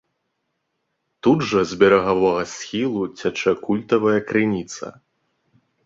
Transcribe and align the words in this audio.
Тут 1.27 1.39
жа 1.51 1.61
з 1.73 1.77
берагавога 1.85 2.43
схілу 2.55 3.01
цячэ 3.19 3.51
культавая 3.71 4.19
крыніца. 4.33 4.85